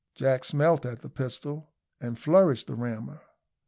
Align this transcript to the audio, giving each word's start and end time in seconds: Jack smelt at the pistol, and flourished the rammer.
Jack 0.15 0.43
smelt 0.45 0.83
at 0.83 1.03
the 1.03 1.11
pistol, 1.11 1.73
and 2.01 2.17
flourished 2.17 2.65
the 2.65 2.73
rammer. 2.73 3.21